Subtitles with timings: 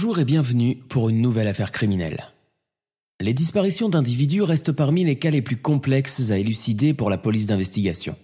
[0.00, 2.32] Bonjour et bienvenue pour une nouvelle affaire criminelle.
[3.20, 7.48] Les disparitions d'individus restent parmi les cas les plus complexes à élucider pour la police
[7.48, 8.14] d'investigation.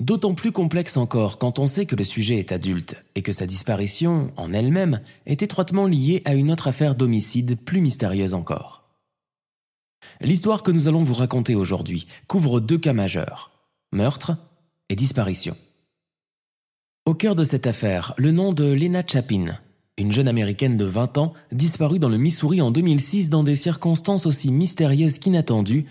[0.00, 3.44] D'autant plus complexe encore quand on sait que le sujet est adulte et que sa
[3.44, 8.88] disparition, en elle-même, est étroitement liée à une autre affaire d'homicide plus mystérieuse encore.
[10.22, 13.50] L'histoire que nous allons vous raconter aujourd'hui couvre deux cas majeurs,
[13.92, 14.34] meurtre
[14.88, 15.58] et disparition.
[17.04, 19.58] Au cœur de cette affaire, le nom de Lena Chapin,
[20.00, 24.26] une jeune américaine de 20 ans disparue dans le Missouri en 2006 dans des circonstances
[24.26, 25.86] aussi mystérieuses qu'inattendues,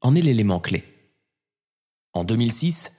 [0.00, 0.84] en est l'élément clé.
[2.12, 2.92] En 2006,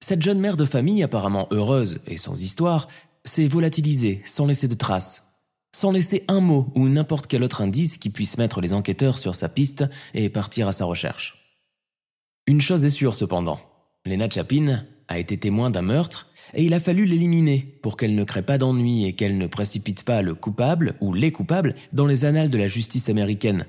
[0.00, 2.88] cette jeune mère de famille apparemment heureuse et sans histoire
[3.24, 5.40] s'est volatilisée sans laisser de traces,
[5.74, 9.34] sans laisser un mot ou n'importe quel autre indice qui puisse mettre les enquêteurs sur
[9.34, 9.84] sa piste
[10.14, 11.58] et partir à sa recherche.
[12.46, 13.58] Une chose est sûre cependant,
[14.04, 18.24] Lena Chapin a été témoin d'un meurtre et il a fallu l'éliminer pour qu'elle ne
[18.24, 22.24] crée pas d'ennui et qu'elle ne précipite pas le coupable ou les coupables dans les
[22.24, 23.66] annales de la justice américaine,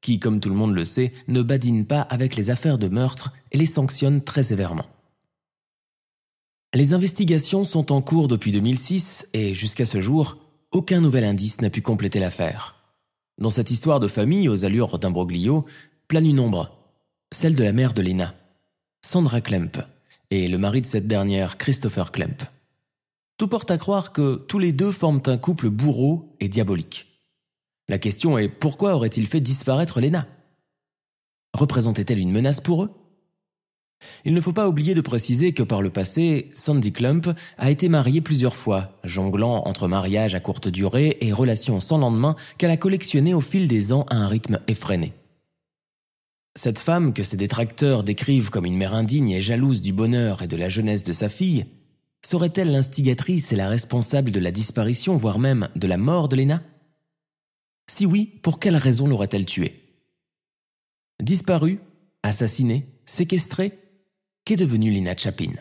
[0.00, 3.32] qui, comme tout le monde le sait, ne badine pas avec les affaires de meurtre
[3.52, 4.86] et les sanctionne très sévèrement.
[6.74, 10.38] Les investigations sont en cours depuis 2006 et jusqu'à ce jour,
[10.72, 12.74] aucun nouvel indice n'a pu compléter l'affaire.
[13.38, 15.66] Dans cette histoire de famille aux allures d'imbroglio,
[16.08, 16.76] plane une ombre,
[17.32, 18.34] celle de la mère de Lena,
[19.06, 19.78] Sandra Klemp,
[20.30, 22.42] et le mari de cette dernière, Christopher Klemp.
[23.36, 27.20] Tout porte à croire que tous les deux forment un couple bourreau et diabolique.
[27.88, 30.26] La question est pourquoi aurait-il fait disparaître Lena?
[31.52, 32.90] Représentait-elle une menace pour eux?
[34.24, 37.88] Il ne faut pas oublier de préciser que par le passé, Sandy Klump a été
[37.88, 42.76] mariée plusieurs fois, jonglant entre mariage à courte durée et relations sans lendemain qu'elle a
[42.76, 45.12] collectionnées au fil des ans à un rythme effréné.
[46.56, 50.46] Cette femme que ses détracteurs décrivent comme une mère indigne et jalouse du bonheur et
[50.46, 51.66] de la jeunesse de sa fille,
[52.24, 56.62] serait-elle l'instigatrice et la responsable de la disparition, voire même de la mort de Lena
[57.90, 59.82] Si oui, pour quelle raison l'aurait-elle tuée?
[61.20, 61.80] Disparue
[62.22, 63.78] Assassinée Séquestrée
[64.44, 65.52] Qu'est devenue Lena Chapin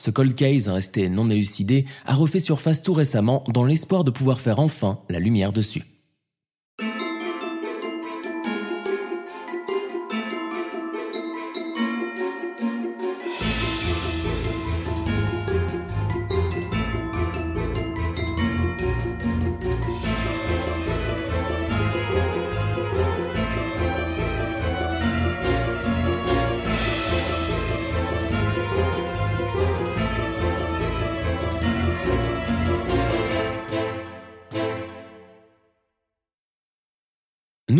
[0.00, 4.40] Ce cold case resté non élucidé a refait surface tout récemment dans l'espoir de pouvoir
[4.40, 5.97] faire enfin la lumière dessus.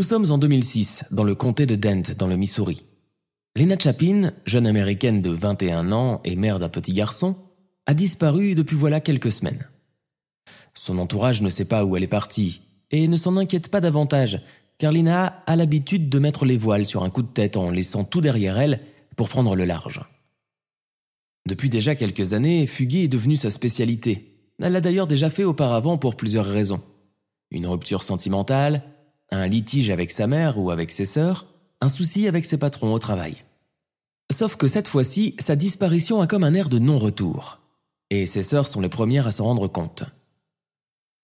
[0.08, 2.82] Sommes en 2006, dans le comté de Dent, dans le Missouri.
[3.54, 7.36] Lena Chapin, jeune américaine de 21 ans et mère d'un petit garçon,
[7.84, 9.68] a disparu depuis voilà quelques semaines.
[10.72, 14.40] Son entourage ne sait pas où elle est partie et ne s'en inquiète pas davantage,
[14.78, 18.04] car Lena a l'habitude de mettre les voiles sur un coup de tête en laissant
[18.04, 18.80] tout derrière elle
[19.14, 20.00] pour prendre le large.
[21.46, 24.40] Depuis déjà quelques années, fuguer est devenu sa spécialité.
[24.58, 26.80] Elle l'a d'ailleurs déjà fait auparavant pour plusieurs raisons.
[27.50, 28.84] Une rupture sentimentale,
[29.30, 31.46] un litige avec sa mère ou avec ses sœurs,
[31.80, 33.36] un souci avec ses patrons au travail.
[34.32, 37.60] Sauf que cette fois-ci, sa disparition a comme un air de non-retour.
[38.10, 40.04] Et ses sœurs sont les premières à s'en rendre compte.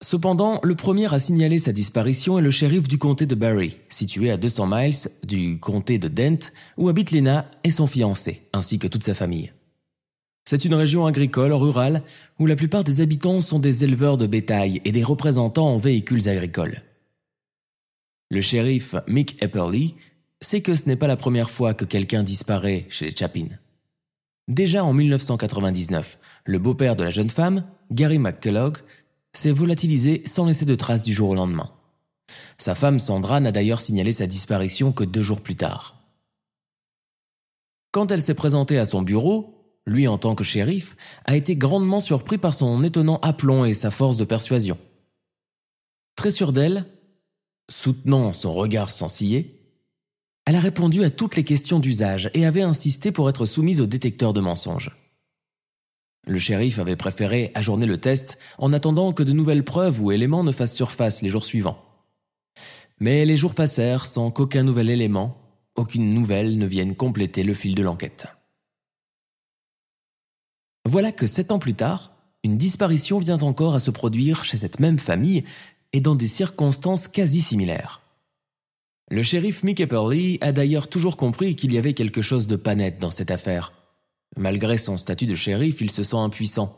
[0.03, 4.31] Cependant, le premier à signaler sa disparition est le shérif du comté de Barry, situé
[4.31, 8.87] à 200 miles du comté de Dent, où habitent Lena et son fiancé, ainsi que
[8.87, 9.53] toute sa famille.
[10.47, 12.03] C'est une région agricole, rurale,
[12.39, 16.29] où la plupart des habitants sont des éleveurs de bétail et des représentants en véhicules
[16.29, 16.83] agricoles.
[18.35, 19.95] Le shérif Mick Epperly
[20.41, 23.47] sait que ce n'est pas la première fois que quelqu'un disparaît chez Chapin.
[24.49, 28.79] Déjà en 1999, le beau-père de la jeune femme, Gary McCullough,
[29.33, 31.71] s'est volatilisé sans laisser de traces du jour au lendemain.
[32.59, 36.03] Sa femme Sandra n'a d'ailleurs signalé sa disparition que deux jours plus tard.
[37.93, 42.01] Quand elle s'est présentée à son bureau, lui en tant que shérif, a été grandement
[42.01, 44.77] surpris par son étonnant aplomb et sa force de persuasion.
[46.17, 46.85] Très sûr d'elle,
[47.71, 49.61] Soutenant son regard sans ciller,
[50.47, 53.87] elle a répondu à toutes les questions d'usage et avait insisté pour être soumise au
[53.87, 54.95] détecteur de mensonges.
[56.27, 60.45] Le shérif avait préféré ajourner le test en attendant que de nouvelles preuves ou éléments
[60.45, 61.83] ne fassent surface les jours suivants.
[63.01, 65.37] Mais les jours passèrent sans qu'aucun nouvel élément,
[65.75, 68.27] aucune nouvelle ne vienne compléter le fil de l'enquête.
[70.87, 72.13] Voilà que sept ans plus tard,
[72.45, 75.45] une disparition vient encore à se produire chez cette même famille
[75.95, 78.03] et dans des circonstances quasi similaires.
[79.11, 82.75] Le shérif Mick Epperly a d'ailleurs toujours compris qu'il y avait quelque chose de pas
[82.75, 83.73] net dans cette affaire.
[84.37, 86.77] Malgré son statut de shérif, il se sent impuissant.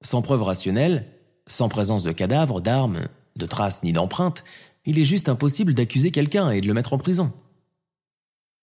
[0.00, 1.06] Sans preuve rationnelle,
[1.46, 4.42] sans présence de cadavres, d'armes, de traces ni d'empreintes,
[4.86, 7.34] il est juste impossible d'accuser quelqu'un et de le mettre en prison.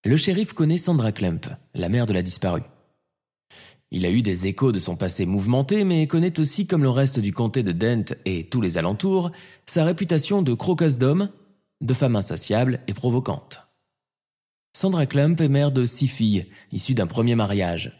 [0.06, 1.46] Le shérif connaît Sandra Clump,
[1.76, 2.64] la mère de la disparue.
[3.96, 7.20] Il a eu des échos de son passé mouvementé, mais connaît aussi, comme le reste
[7.20, 9.32] du comté de Dent et tous les alentours,
[9.68, 11.30] sa réputation de croqueuse d'homme,
[11.80, 13.68] de femme insatiable et provocante.
[14.76, 17.96] Sandra Clump est mère de six filles, issues d'un premier mariage.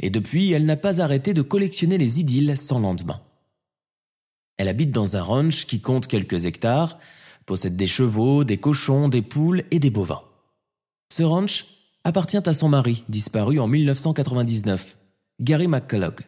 [0.00, 3.20] Et depuis, elle n'a pas arrêté de collectionner les idylles sans lendemain.
[4.56, 6.98] Elle habite dans un ranch qui compte quelques hectares,
[7.44, 10.22] possède des chevaux, des cochons, des poules et des bovins.
[11.12, 11.66] Ce ranch
[12.02, 14.96] appartient à son mari, disparu en 1999,
[15.40, 16.20] Gary McCullough.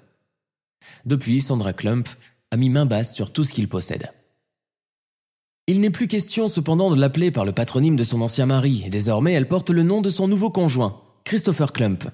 [1.04, 2.08] Depuis, Sandra Clump
[2.50, 4.10] a mis main basse sur tout ce qu'il possède.
[5.68, 8.90] Il n'est plus question cependant de l'appeler par le patronyme de son ancien mari, et
[8.90, 12.08] désormais elle porte le nom de son nouveau conjoint, Christopher Clump,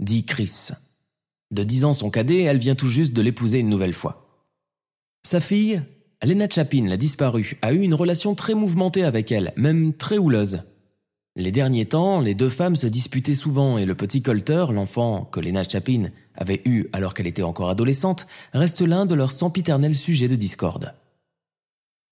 [0.00, 0.70] dit Chris.
[1.50, 4.44] De dix ans son cadet, elle vient tout juste de l'épouser une nouvelle fois.
[5.24, 5.82] Sa fille,
[6.24, 10.62] Lena Chapin, la disparue, a eu une relation très mouvementée avec elle, même très houleuse.
[11.36, 15.38] Les derniers temps, les deux femmes se disputaient souvent et le petit Colter, l'enfant que
[15.38, 20.28] Lena Chapin avait eu alors qu'elle était encore adolescente, reste l'un de leurs sempiternels sujets
[20.28, 20.94] de discorde.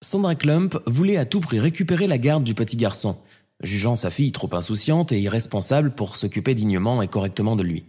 [0.03, 3.17] Sandra Clump voulait à tout prix récupérer la garde du petit garçon,
[3.63, 7.85] jugeant sa fille trop insouciante et irresponsable pour s'occuper dignement et correctement de lui.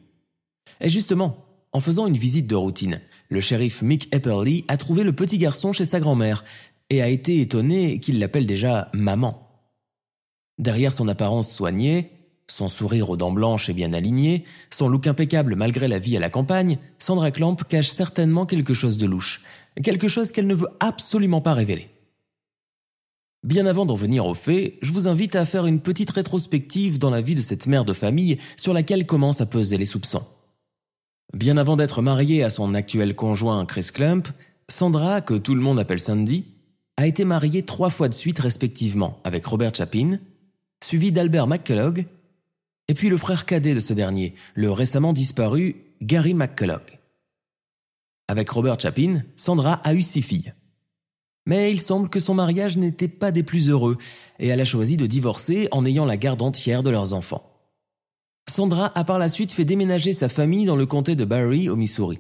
[0.80, 5.14] Et justement, en faisant une visite de routine, le shérif Mick Epperly a trouvé le
[5.14, 6.46] petit garçon chez sa grand-mère
[6.90, 9.44] et a été étonné qu'il l'appelle déjà maman.
[10.58, 12.12] Derrière son apparence soignée,
[12.50, 16.20] son sourire aux dents blanches et bien aligné, son look impeccable malgré la vie à
[16.20, 19.42] la campagne, Sandra Clamp cache certainement quelque chose de louche,
[19.84, 21.90] quelque chose qu'elle ne veut absolument pas révéler.
[23.44, 27.12] Bien avant d'en venir aux faits, je vous invite à faire une petite rétrospective dans
[27.12, 30.26] la vie de cette mère de famille sur laquelle commencent à peser les soupçons.
[31.34, 34.28] Bien avant d'être mariée à son actuel conjoint Chris Clump,
[34.70, 36.46] Sandra, que tout le monde appelle Sandy,
[36.98, 40.20] a été mariée trois fois de suite respectivement avec Robert Chapin,
[40.84, 42.04] suivi d'Albert McCullough,
[42.88, 47.00] et puis le frère cadet de ce dernier, le récemment disparu Gary McCullough.
[48.28, 50.54] Avec Robert Chapin, Sandra a eu six filles.
[51.46, 53.98] Mais il semble que son mariage n'était pas des plus heureux,
[54.40, 57.54] et elle a choisi de divorcer en ayant la garde entière de leurs enfants.
[58.50, 61.76] Sandra a par la suite fait déménager sa famille dans le comté de Barry au
[61.76, 62.20] Missouri.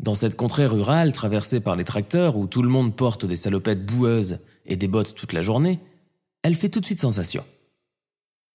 [0.00, 3.86] Dans cette contrée rurale traversée par les tracteurs où tout le monde porte des salopettes
[3.86, 5.78] boueuses et des bottes toute la journée,
[6.42, 7.44] elle fait tout de suite sensation.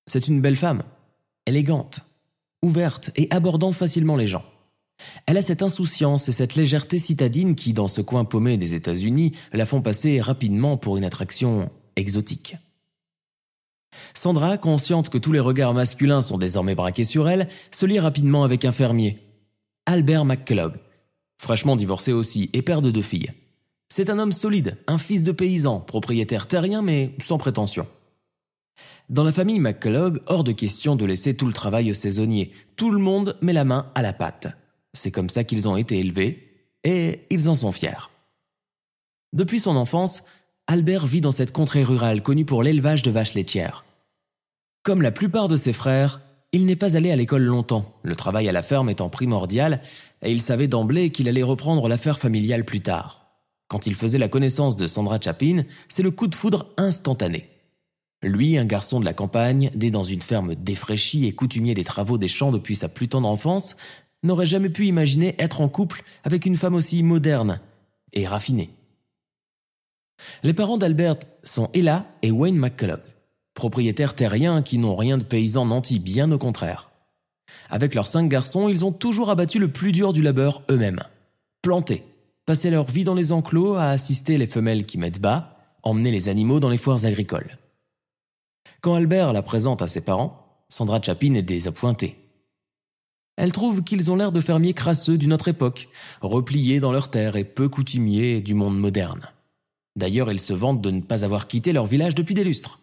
[0.09, 0.81] C'est une belle femme,
[1.45, 1.99] élégante,
[2.63, 4.43] ouverte et abordant facilement les gens.
[5.27, 9.33] Elle a cette insouciance et cette légèreté citadine qui, dans ce coin paumé des États-Unis,
[9.53, 12.57] la font passer rapidement pour une attraction exotique.
[14.15, 18.43] Sandra, consciente que tous les regards masculins sont désormais braqués sur elle, se lie rapidement
[18.43, 19.19] avec un fermier,
[19.85, 20.73] Albert McCullough,
[21.37, 23.31] fraîchement divorcé aussi et père de deux filles.
[23.89, 27.87] C'est un homme solide, un fils de paysan, propriétaire terrien mais sans prétention.
[29.09, 32.51] Dans la famille McCullough, hors de question de laisser tout le travail aux saisonniers.
[32.75, 34.47] Tout le monde met la main à la pâte.
[34.93, 38.11] C'est comme ça qu'ils ont été élevés, et ils en sont fiers.
[39.33, 40.21] Depuis son enfance,
[40.67, 43.83] Albert vit dans cette contrée rurale connue pour l'élevage de vaches laitières.
[44.83, 48.47] Comme la plupart de ses frères, il n'est pas allé à l'école longtemps, le travail
[48.47, 49.81] à la ferme étant primordial,
[50.21, 53.25] et il savait d'emblée qu'il allait reprendre l'affaire familiale plus tard.
[53.69, 57.49] Quand il faisait la connaissance de Sandra Chapin, c'est le coup de foudre instantané.
[58.21, 62.17] Lui, un garçon de la campagne, né dans une ferme défraîchie et coutumier des travaux
[62.17, 63.77] des champs depuis sa plus tendre enfance,
[64.23, 67.61] n'aurait jamais pu imaginer être en couple avec une femme aussi moderne
[68.11, 68.71] et raffinée.
[70.43, 72.99] Les parents d'Albert sont Ella et Wayne McCullough,
[73.53, 76.89] propriétaires terriens qui n'ont rien de paysans nantis, bien au contraire.
[77.69, 81.01] Avec leurs cinq garçons, ils ont toujours abattu le plus dur du labeur eux-mêmes.
[81.61, 82.03] Plantés,
[82.45, 86.27] passer leur vie dans les enclos à assister les femelles qui mettent bas, emmener les
[86.27, 87.57] animaux dans les foires agricoles.
[88.81, 92.15] Quand Albert la présente à ses parents, Sandra Chapin est désappointée.
[93.35, 95.89] Elle trouve qu'ils ont l'air de fermiers crasseux d'une autre époque,
[96.21, 99.27] repliés dans leurs terres et peu coutumiers du monde moderne.
[99.95, 102.79] D'ailleurs, ils se vantent de ne pas avoir quitté leur village depuis des lustres.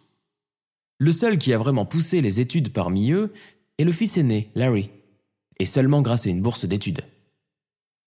[0.99, 3.33] Le seul qui a vraiment poussé les études parmi eux
[3.77, 4.89] est le fils aîné, Larry,
[5.59, 7.01] et seulement grâce à une bourse d'études.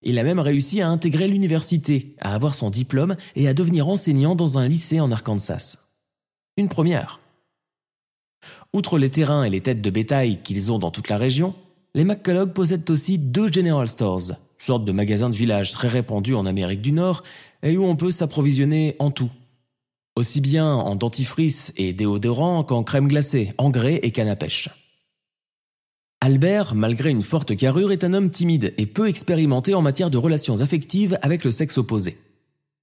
[0.03, 4.35] Il a même réussi à intégrer l'université, à avoir son diplôme et à devenir enseignant
[4.35, 5.77] dans un lycée en Arkansas.
[6.57, 7.21] Une première.
[8.73, 11.55] Outre les terrains et les têtes de bétail qu'ils ont dans toute la région,
[11.95, 16.47] les McCullough possèdent aussi deux General Stores, sorte de magasins de village très répandus en
[16.47, 17.25] Amérique du Nord
[17.65, 19.31] et où on peut s'approvisionner en tout.
[20.15, 24.69] Aussi bien en dentifrice et déodorant qu'en crème glacée, engrais et canne à pêche.
[26.21, 30.19] Albert, malgré une forte carrure, est un homme timide et peu expérimenté en matière de
[30.19, 32.19] relations affectives avec le sexe opposé.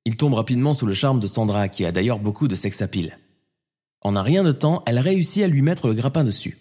[0.05, 3.17] Il tombe rapidement sous le charme de Sandra, qui a d'ailleurs beaucoup de sex appeal.
[4.01, 6.57] En un rien de temps, elle réussit à lui mettre le grappin dessus.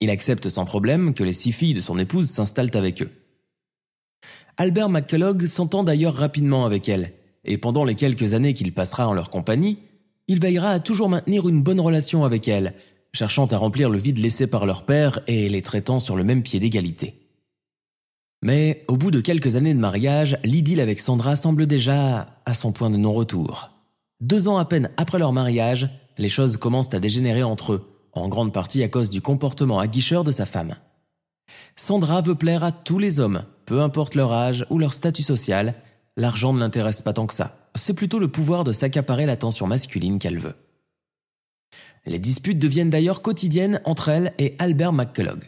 [0.00, 3.10] Il accepte sans problème que les six filles de son épouse s'installent avec eux.
[4.56, 7.12] Albert McCullough s'entend d'ailleurs rapidement avec elle,
[7.44, 9.78] et pendant les quelques années qu'il passera en leur compagnie,
[10.28, 12.74] il veillera à toujours maintenir une bonne relation avec elle,
[13.12, 16.42] cherchant à remplir le vide laissé par leur père et les traitant sur le même
[16.42, 17.26] pied d'égalité.
[18.42, 22.72] Mais au bout de quelques années de mariage, l'idylle avec Sandra semble déjà à son
[22.72, 23.70] point de non-retour.
[24.20, 25.90] Deux ans à peine après leur mariage,
[26.20, 30.22] les choses commencent à dégénérer entre eux, en grande partie à cause du comportement aguicheur
[30.22, 30.76] de sa femme.
[31.76, 35.74] Sandra veut plaire à tous les hommes, peu importe leur âge ou leur statut social,
[36.16, 37.70] l'argent ne l'intéresse pas tant que ça.
[37.74, 40.56] C'est plutôt le pouvoir de s'accaparer l'attention masculine qu'elle veut.
[42.04, 45.40] Les disputes deviennent d'ailleurs quotidiennes entre elle et Albert McCullough.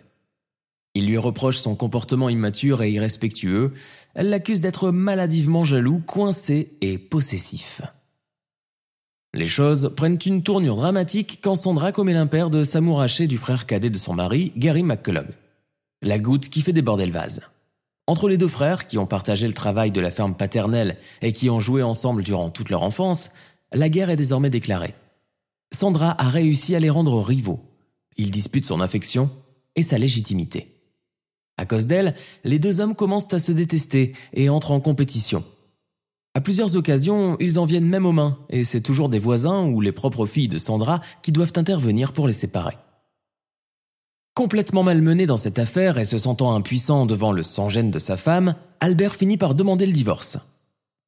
[0.95, 3.75] Il lui reproche son comportement immature et irrespectueux,
[4.15, 7.83] elle l'accuse d'être maladivement jaloux, coincé et possessif.
[9.35, 13.89] Les choses prennent une tournure dramatique quand Sandra commet l'impair de s'amouracher du frère cadet
[13.89, 15.33] de son mari, Gary McCullough.
[16.03, 17.41] La goutte qui fait déborder le vase.
[18.07, 21.49] Entre les deux frères, qui ont partagé le travail de la ferme paternelle et qui
[21.49, 23.31] ont joué ensemble durant toute leur enfance,
[23.73, 24.95] la guerre est désormais déclarée.
[25.73, 27.61] Sandra a réussi à les rendre rivaux.
[28.19, 29.31] Ils disputent son affection
[29.77, 30.77] et sa légitimité.
[31.57, 32.13] À cause d'elle,
[32.45, 35.43] les deux hommes commencent à se détester et entrent en compétition.
[36.35, 39.83] À plusieurs occasions, ils en viennent même aux mains, et c'est toujours des voisins ou
[39.83, 42.79] les propres filles de Sandra qui doivent intervenir pour les séparer.
[44.35, 48.55] Complètement malmené dans cette affaire et se sentant impuissant devant le sans-gêne de sa femme,
[48.81, 50.39] Albert finit par demander le divorce.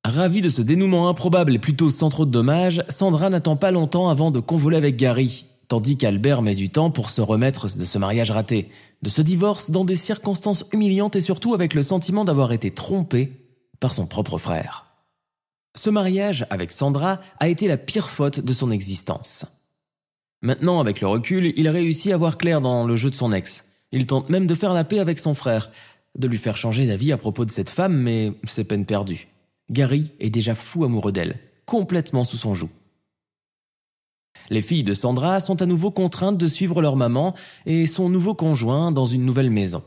[0.04, 4.10] Ravi de ce dénouement improbable et plutôt sans trop de dommages, Sandra n'attend pas longtemps
[4.10, 7.96] avant de convoler avec Gary, tandis qu'Albert met du temps pour se remettre de ce
[7.96, 8.68] mariage raté,
[9.00, 13.32] de ce divorce dans des circonstances humiliantes et surtout avec le sentiment d'avoir été trompé
[13.80, 14.83] par son propre frère.
[15.76, 19.44] Ce mariage avec Sandra a été la pire faute de son existence.
[20.40, 23.64] Maintenant, avec le recul, il réussit à voir clair dans le jeu de son ex.
[23.90, 25.70] Il tente même de faire la paix avec son frère,
[26.16, 29.26] de lui faire changer d'avis à propos de cette femme, mais c'est peine perdue.
[29.70, 32.68] Gary est déjà fou amoureux d'elle, complètement sous son joug.
[34.50, 37.34] Les filles de Sandra sont à nouveau contraintes de suivre leur maman
[37.66, 39.82] et son nouveau conjoint dans une nouvelle maison.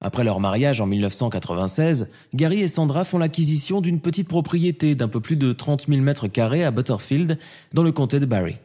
[0.00, 5.20] Après leur mariage en 1996, Gary et Sandra font l'acquisition d'une petite propriété d'un peu
[5.20, 7.38] plus de 30 000 mètres carrés à Butterfield,
[7.72, 8.56] dans le comté de Barry.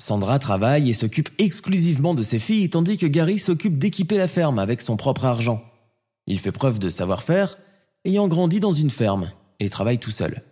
[0.00, 4.58] Sandra travaille et s'occupe exclusivement de ses filles, tandis que Gary s'occupe d'équiper la ferme
[4.58, 5.62] avec son propre argent.
[6.26, 7.58] Il fait preuve de savoir-faire,
[8.06, 10.42] ayant grandi dans une ferme, et travaille tout seul.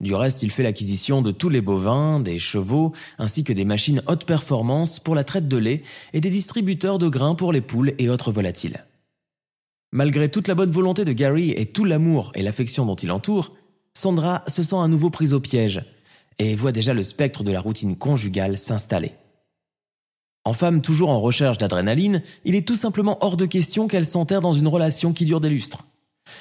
[0.00, 4.02] Du reste, il fait l'acquisition de tous les bovins, des chevaux, ainsi que des machines
[4.06, 7.94] haute performance pour la traite de lait et des distributeurs de grains pour les poules
[7.98, 8.84] et autres volatiles.
[9.92, 13.56] Malgré toute la bonne volonté de Gary et tout l'amour et l'affection dont il entoure,
[13.92, 15.84] Sandra se sent à nouveau prise au piège
[16.38, 19.12] et voit déjà le spectre de la routine conjugale s'installer.
[20.44, 24.40] En femme toujours en recherche d'adrénaline, il est tout simplement hors de question qu'elle s'enterre
[24.40, 25.84] dans une relation qui dure des lustres.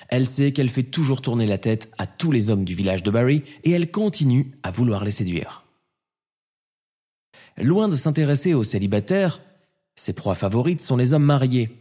[0.09, 3.11] Elle sait qu'elle fait toujours tourner la tête à tous les hommes du village de
[3.11, 5.63] Barry et elle continue à vouloir les séduire.
[7.57, 9.41] Loin de s'intéresser aux célibataires,
[9.95, 11.78] ses proies favorites sont les hommes mariés,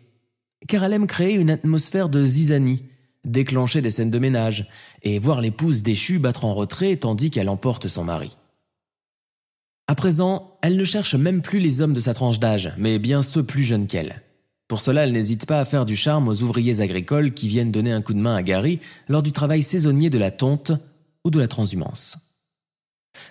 [0.67, 2.83] car elle aime créer une atmosphère de zizanie,
[3.25, 4.69] déclencher des scènes de ménage
[5.03, 8.37] et voir l'épouse déchue battre en retrait tandis qu'elle emporte son mari.
[9.87, 13.23] À présent, elle ne cherche même plus les hommes de sa tranche d'âge, mais bien
[13.23, 14.23] ceux plus jeunes qu'elle.
[14.69, 17.93] Pour cela, elle n'hésite pas à faire du charme aux ouvriers agricoles qui viennent donner
[17.93, 20.73] un coup de main à Gary lors du travail saisonnier de la tonte
[21.25, 22.19] ou de la transhumance.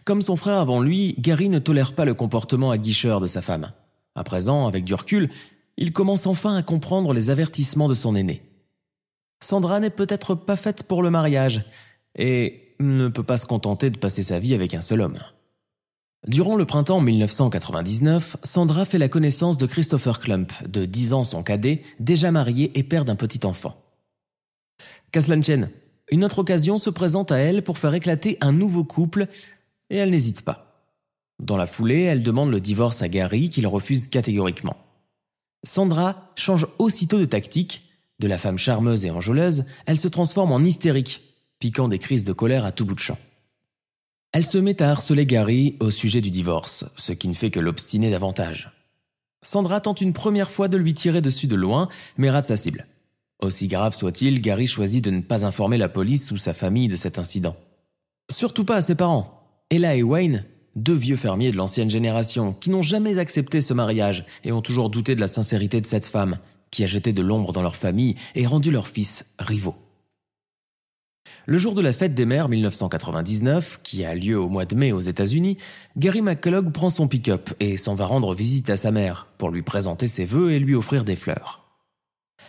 [0.03, 3.72] Comme son frère avant lui, Gary ne tolère pas le comportement aguicheur de sa femme.
[4.15, 5.29] À présent, avec du recul,
[5.77, 8.41] il commence enfin à comprendre les avertissements de son aîné.
[9.41, 11.65] Sandra n'est peut-être pas faite pour le mariage
[12.17, 15.19] et ne peut pas se contenter de passer sa vie avec un seul homme.
[16.27, 21.43] Durant le printemps 1999, Sandra fait la connaissance de Christopher Klump, de 10 ans son
[21.43, 23.81] cadet, déjà marié et père d'un petit enfant.
[25.12, 25.22] Qu'à
[26.10, 29.27] une autre occasion se présente à elle pour faire éclater un nouveau couple
[29.89, 30.89] et elle n'hésite pas.
[31.39, 34.77] Dans la foulée, elle demande le divorce à Gary qu'il refuse catégoriquement.
[35.67, 37.83] Sandra change aussitôt de tactique.
[38.19, 41.21] De la femme charmeuse et enjôleuse, elle se transforme en hystérique,
[41.59, 43.17] piquant des crises de colère à tout bout de champ.
[44.31, 47.59] Elle se met à harceler Gary au sujet du divorce, ce qui ne fait que
[47.59, 48.71] l'obstiner davantage.
[49.43, 52.88] Sandra tente une première fois de lui tirer dessus de loin, mais rate sa cible.
[53.39, 56.95] Aussi grave soit-il, Gary choisit de ne pas informer la police ou sa famille de
[56.95, 57.55] cet incident.
[58.31, 59.43] Surtout pas à ses parents.
[59.69, 60.45] Ella et Wayne,
[60.77, 64.89] deux vieux fermiers de l'ancienne génération, qui n'ont jamais accepté ce mariage et ont toujours
[64.89, 66.38] douté de la sincérité de cette femme,
[66.72, 69.75] qui a jeté de l'ombre dans leur famille et rendu leurs fils rivaux.
[71.46, 74.91] Le jour de la fête des mères 1999, qui a lieu au mois de mai
[74.91, 75.57] aux États-Unis,
[75.98, 79.63] Gary McCullough prend son pick-up et s'en va rendre visite à sa mère pour lui
[79.63, 81.63] présenter ses vœux et lui offrir des fleurs.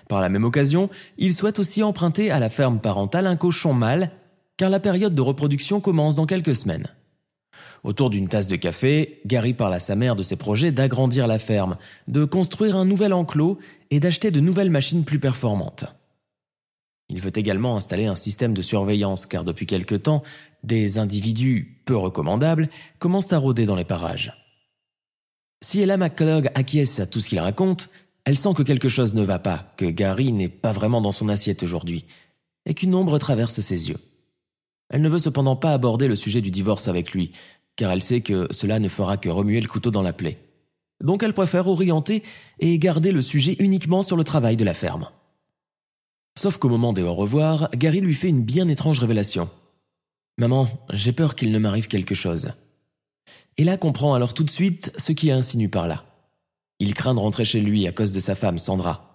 [0.08, 4.10] Par la même occasion, il souhaite aussi emprunter à la ferme parentale un cochon mâle,
[4.56, 6.88] car la période de reproduction commence dans quelques semaines.
[7.84, 11.38] Autour d'une tasse de café, Gary parle à sa mère de ses projets d'agrandir la
[11.38, 11.76] ferme,
[12.08, 13.58] de construire un nouvel enclos
[13.90, 15.84] et d'acheter de nouvelles machines plus performantes.
[17.08, 20.22] Il veut également installer un système de surveillance car depuis quelque temps,
[20.62, 22.68] des individus peu recommandables
[22.98, 24.34] commencent à rôder dans les parages.
[25.62, 27.88] Si Ella McCullough acquiesce à tout ce qu'il raconte,
[28.24, 31.28] elle sent que quelque chose ne va pas, que Gary n'est pas vraiment dans son
[31.28, 32.04] assiette aujourd'hui,
[32.66, 33.98] et qu'une ombre traverse ses yeux.
[34.90, 37.32] Elle ne veut cependant pas aborder le sujet du divorce avec lui,
[37.78, 40.36] car elle sait que cela ne fera que remuer le couteau dans la plaie.
[41.02, 42.24] Donc elle préfère orienter
[42.58, 45.08] et garder le sujet uniquement sur le travail de la ferme.
[46.36, 49.48] Sauf qu'au moment des au revoir, Gary lui fait une bien étrange révélation.
[50.38, 52.50] Maman, j'ai peur qu'il ne m'arrive quelque chose.
[53.56, 56.04] Et là comprend alors tout de suite ce qui insinue par là.
[56.80, 59.07] Il craint de rentrer chez lui à cause de sa femme, Sandra.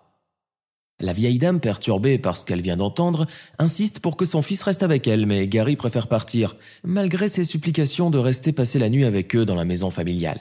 [1.04, 3.28] La vieille dame, perturbée par ce qu'elle vient d'entendre,
[3.60, 6.56] insiste pour que son fils reste avec elle, mais Gary préfère partir,
[6.86, 10.40] malgré ses supplications de rester passer la nuit avec eux dans la maison familiale.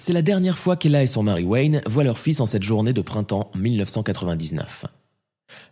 [0.00, 2.92] C'est la dernière fois qu'Ella et son mari Wayne voient leur fils en cette journée
[2.92, 4.84] de printemps 1999.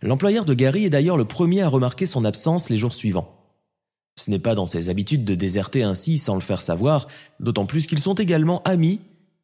[0.01, 3.39] L'employeur de Gary est d'ailleurs le premier à remarquer son absence les jours suivants.
[4.19, 7.07] Ce n'est pas dans ses habitudes de déserter ainsi sans le faire savoir,
[7.39, 8.99] d'autant plus qu'ils sont également amis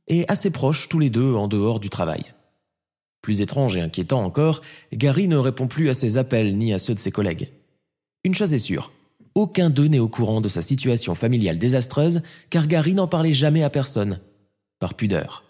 [0.10, 2.34] et assez proches tous les deux en dehors du travail.
[3.22, 4.62] Plus étrange et inquiétant encore,
[4.94, 7.50] Gary ne répond plus à ses appels ni à ceux de ses collègues.
[8.24, 8.92] Une chose est sûre,
[9.36, 13.64] aucun d'eux n'est au courant de sa situation familiale désastreuse, car Gary n'en parlait jamais
[13.64, 14.20] à personne,
[14.80, 15.44] par pudeur.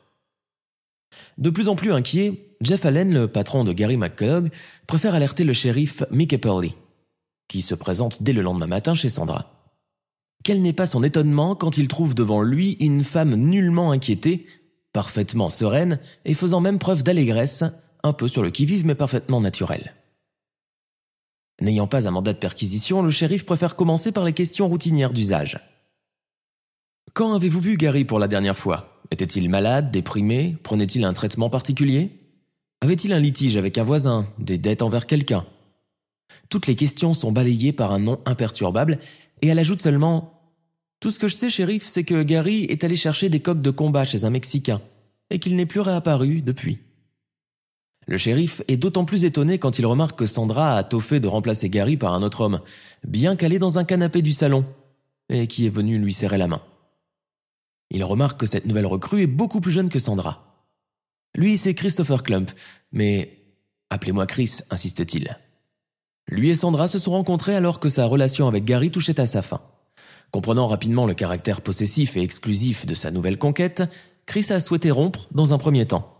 [1.37, 4.49] De plus en plus inquiet, Jeff Allen, le patron de Gary McCullough,
[4.87, 6.75] préfère alerter le shérif Mick Epperly,
[7.47, 9.57] qui se présente dès le lendemain matin chez Sandra.
[10.43, 14.45] Quel n'est pas son étonnement quand il trouve devant lui une femme nullement inquiétée,
[14.93, 17.63] parfaitement sereine et faisant même preuve d'allégresse,
[18.03, 19.93] un peu sur le qui-vive mais parfaitement naturel.
[21.61, 25.59] N'ayant pas un mandat de perquisition, le shérif préfère commencer par les questions routinières d'usage.
[27.13, 29.01] Quand avez-vous vu Gary pour la dernière fois?
[29.11, 30.57] Était-il malade, déprimé?
[30.63, 32.09] Prenait-il un traitement particulier?
[32.81, 35.45] Avait-il un litige avec un voisin Des dettes envers quelqu'un?
[36.49, 38.97] Toutes les questions sont balayées par un nom imperturbable
[39.41, 40.40] et elle ajoute seulement
[41.01, 43.71] Tout ce que je sais, shérif, c'est que Gary est allé chercher des coques de
[43.71, 44.81] combat chez un Mexicain
[45.31, 46.77] et qu'il n'est plus réapparu depuis.
[48.05, 51.69] Le shérif est d'autant plus étonné quand il remarque que Sandra a fait de remplacer
[51.69, 52.61] Gary par un autre homme,
[53.03, 54.63] bien calé dans un canapé du salon,
[55.29, 56.61] et qui est venu lui serrer la main.
[57.89, 60.67] Il remarque que cette nouvelle recrue est beaucoup plus jeune que Sandra.
[61.35, 62.51] Lui, c'est Christopher Clump,
[62.91, 63.39] mais
[63.89, 65.35] appelez-moi Chris, insiste-t-il.
[66.27, 69.41] Lui et Sandra se sont rencontrés alors que sa relation avec Gary touchait à sa
[69.41, 69.61] fin.
[70.31, 73.83] Comprenant rapidement le caractère possessif et exclusif de sa nouvelle conquête,
[74.25, 76.17] Chris a souhaité rompre dans un premier temps.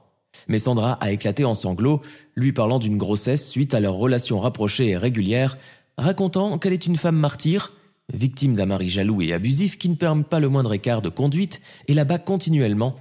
[0.47, 2.01] Mais Sandra a éclaté en sanglots,
[2.35, 5.57] lui parlant d'une grossesse suite à leur relation rapprochée et régulière,
[5.97, 7.71] racontant qu'elle est une femme martyre
[8.13, 11.61] victime d'un mari jaloux et abusif qui ne permet pas le moindre écart de conduite
[11.87, 12.97] et la bat continuellement,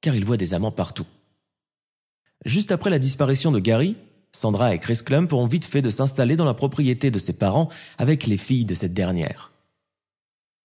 [0.00, 1.06] car il voit des amants partout.
[2.44, 3.96] Juste après la disparition de Gary,
[4.32, 7.68] Sandra et Chris Clump ont vite fait de s'installer dans la propriété de ses parents
[7.98, 9.51] avec les filles de cette dernière.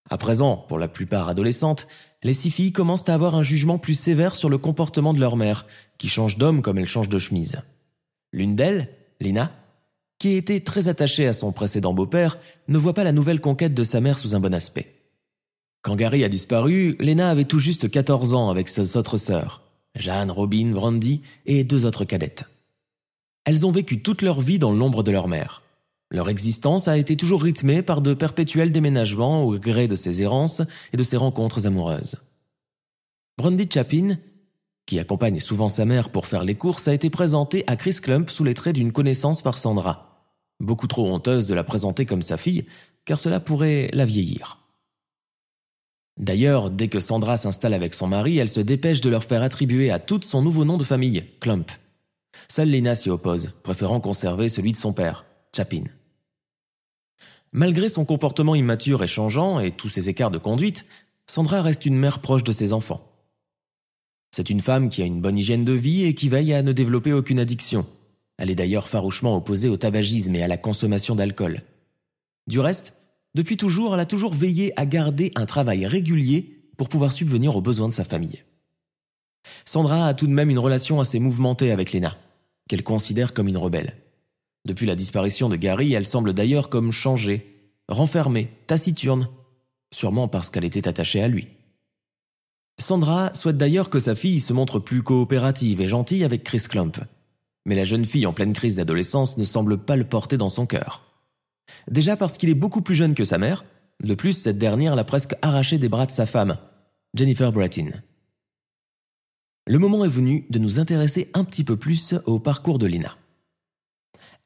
[0.10, 1.88] À présent, pour la plupart adolescentes,
[2.24, 5.36] les six filles commencent à avoir un jugement plus sévère sur le comportement de leur
[5.36, 5.67] mère,
[5.98, 7.62] qui change d'homme comme elle change de chemise.
[8.32, 8.89] L'une d'elles,
[9.20, 9.52] Lina,
[10.20, 13.84] qui était très attaché à son précédent beau-père, ne voit pas la nouvelle conquête de
[13.84, 14.93] sa mère sous un bon aspect.
[15.82, 19.62] Quand Gary a disparu, Lena avait tout juste 14 ans avec ses autres sœurs,
[19.96, 22.46] Jeanne, Robin, Brandy et deux autres cadettes.
[23.46, 25.63] Elles ont vécu toute leur vie dans l'ombre de leur mère.
[26.10, 30.62] Leur existence a été toujours rythmée par de perpétuels déménagements au gré de ses errances
[30.93, 32.15] et de ses rencontres amoureuses.
[33.38, 34.17] Brandy Chapin,
[34.86, 38.30] qui accompagne souvent sa mère pour faire les courses, a été présentée à Chris Clump
[38.30, 40.06] sous les traits d'une connaissance par Sandra.
[40.60, 42.65] beaucoup trop honteuse de la présenter comme sa fille,
[43.06, 44.65] car cela pourrait la vieillir.
[46.17, 49.91] D'ailleurs, dès que Sandra s'installe avec son mari, elle se dépêche de leur faire attribuer
[49.91, 51.70] à toutes son nouveau nom de famille, Clump.
[52.50, 55.84] Seule Lina s'y oppose, préférant conserver celui de son père, Chapin.
[57.52, 60.86] Malgré son comportement immature et changeant et tous ses écarts de conduite,
[61.28, 63.12] Sandra reste une mère proche de ses enfants.
[64.32, 66.72] C'est une femme qui a une bonne hygiène de vie et qui veille à ne
[66.72, 67.86] développer aucune addiction.
[68.38, 71.62] Elle est d'ailleurs farouchement opposée au tabagisme et à la consommation d'alcool.
[72.46, 72.94] Du reste,
[73.34, 77.62] depuis toujours, elle a toujours veillé à garder un travail régulier pour pouvoir subvenir aux
[77.62, 78.44] besoins de sa famille.
[79.66, 82.18] Sandra a tout de même une relation assez mouvementée avec Lena,
[82.68, 83.96] qu'elle considère comme une rebelle.
[84.68, 89.30] Depuis la disparition de Gary, elle semble d'ailleurs comme changée, renfermée, taciturne,
[89.94, 91.48] sûrement parce qu'elle était attachée à lui.
[92.78, 97.00] Sandra souhaite d'ailleurs que sa fille se montre plus coopérative et gentille avec Chris Clump.
[97.66, 100.66] Mais la jeune fille en pleine crise d'adolescence ne semble pas le porter dans son
[100.66, 101.02] cœur.
[101.90, 103.64] Déjà parce qu'il est beaucoup plus jeune que sa mère,
[104.04, 106.58] de plus cette dernière l'a presque arraché des bras de sa femme,
[107.14, 107.92] Jennifer Brattin.
[109.66, 113.16] Le moment est venu de nous intéresser un petit peu plus au parcours de Lina.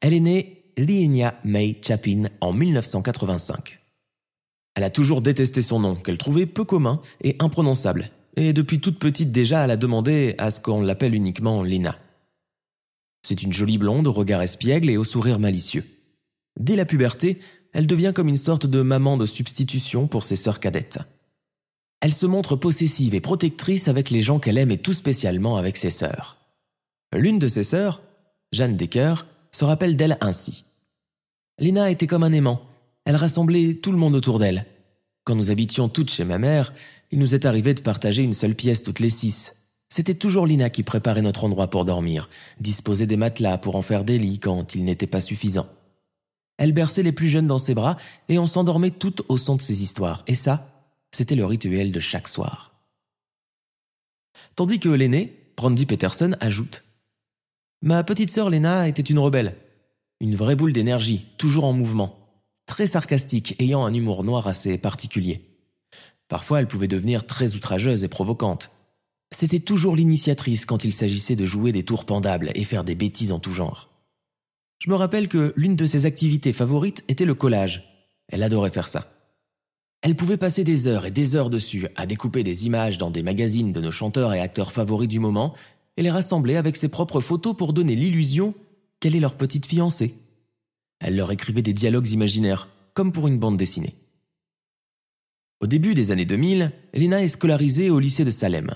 [0.02, 3.78] Elle est née Lienia May Chapin en 1985.
[4.74, 8.98] Elle a toujours détesté son nom, qu'elle trouvait peu commun et imprononçable, et depuis toute
[8.98, 12.00] petite déjà elle a demandé à ce qu'on l'appelle uniquement Lina.
[13.22, 15.84] C'est une jolie blonde au regard espiègle et au sourire malicieux.
[16.58, 17.38] Dès la puberté,
[17.72, 20.98] elle devient comme une sorte de maman de substitution pour ses sœurs cadettes.
[22.00, 25.76] Elle se montre possessive et protectrice avec les gens qu'elle aime et tout spécialement avec
[25.76, 26.38] ses sœurs.
[27.14, 28.02] L'une de ses sœurs,
[28.50, 30.64] Jeanne Decker, se rappelle d'elle ainsi.
[31.58, 32.62] Lina était comme un aimant.
[33.04, 34.66] Elle rassemblait tout le monde autour d'elle.
[35.24, 36.72] Quand nous habitions toutes chez ma mère,
[37.10, 39.52] il nous est arrivé de partager une seule pièce toutes les six.
[39.88, 44.04] C'était toujours Lina qui préparait notre endroit pour dormir, disposait des matelas pour en faire
[44.04, 45.68] des lits quand ils n'étaient pas suffisants.
[46.56, 47.96] Elle berçait les plus jeunes dans ses bras
[48.28, 50.24] et on s'endormait toutes au son de ses histoires.
[50.26, 50.68] Et ça,
[51.10, 52.72] c'était le rituel de chaque soir.
[54.56, 56.81] Tandis que l'aîné, Brandy Peterson, ajoute
[57.84, 59.56] Ma petite sœur Lena était une rebelle.
[60.20, 62.16] Une vraie boule d'énergie, toujours en mouvement.
[62.64, 65.58] Très sarcastique, ayant un humour noir assez particulier.
[66.28, 68.70] Parfois, elle pouvait devenir très outrageuse et provocante.
[69.32, 73.32] C'était toujours l'initiatrice quand il s'agissait de jouer des tours pendables et faire des bêtises
[73.32, 73.90] en tout genre.
[74.78, 77.82] Je me rappelle que l'une de ses activités favorites était le collage.
[78.28, 79.12] Elle adorait faire ça.
[80.02, 83.24] Elle pouvait passer des heures et des heures dessus à découper des images dans des
[83.24, 85.54] magazines de nos chanteurs et acteurs favoris du moment
[85.96, 88.54] et les rassembler avec ses propres photos pour donner l'illusion
[89.00, 90.14] qu'elle est leur petite fiancée.
[91.00, 93.96] Elle leur écrivait des dialogues imaginaires, comme pour une bande dessinée.
[95.60, 98.70] Au début des années 2000, Lina est scolarisée au lycée de Salem.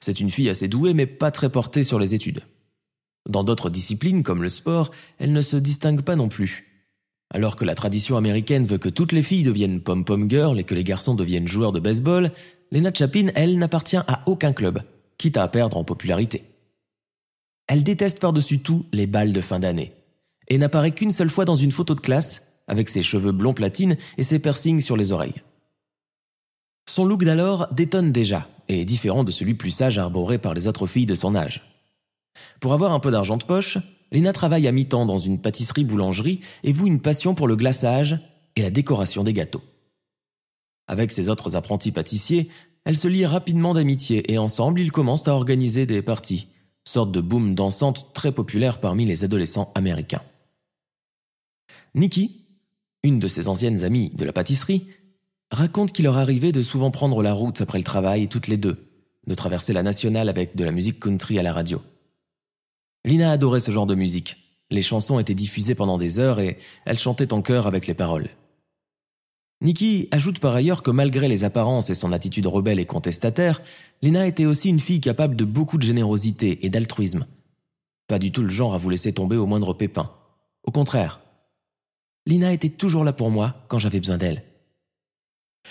[0.00, 2.42] C'est une fille assez douée mais pas très portée sur les études.
[3.28, 6.66] Dans d'autres disciplines, comme le sport, elle ne se distingue pas non plus.
[7.32, 10.74] Alors que la tradition américaine veut que toutes les filles deviennent pom-pom girl et que
[10.74, 12.32] les garçons deviennent joueurs de baseball,
[12.72, 14.80] Lena Chapin, elle, n'appartient à aucun club,
[15.20, 16.44] quitte à perdre en popularité.
[17.66, 19.92] Elle déteste par-dessus tout les balles de fin d'année,
[20.48, 23.98] et n'apparaît qu'une seule fois dans une photo de classe, avec ses cheveux blonds platine
[24.16, 25.42] et ses piercings sur les oreilles.
[26.88, 30.66] Son look d'alors détonne déjà, et est différent de celui plus sage arboré par les
[30.66, 31.62] autres filles de son âge.
[32.58, 33.76] Pour avoir un peu d'argent de poche,
[34.12, 38.18] Lena travaille à mi-temps dans une pâtisserie-boulangerie et voue une passion pour le glaçage
[38.56, 39.62] et la décoration des gâteaux.
[40.88, 42.48] Avec ses autres apprentis pâtissiers,
[42.84, 46.48] elle se lie rapidement d'amitié et ensemble ils commencent à organiser des parties,
[46.84, 50.22] sorte de boom dansante très populaire parmi les adolescents américains.
[51.94, 52.46] Nikki,
[53.02, 54.86] une de ses anciennes amies de la pâtisserie,
[55.50, 58.90] raconte qu'il leur arrivait de souvent prendre la route après le travail toutes les deux,
[59.26, 61.82] de traverser la nationale avec de la musique country à la radio.
[63.04, 64.36] Lina adorait ce genre de musique.
[64.70, 68.28] Les chansons étaient diffusées pendant des heures et elle chantait en chœur avec les paroles.
[69.62, 73.60] Nikki ajoute par ailleurs que malgré les apparences et son attitude rebelle et contestataire,
[74.00, 77.26] Lina était aussi une fille capable de beaucoup de générosité et d'altruisme.
[78.06, 80.10] Pas du tout le genre à vous laisser tomber au moindre pépin.
[80.64, 81.20] Au contraire.
[82.26, 84.44] Lina était toujours là pour moi quand j'avais besoin d'elle.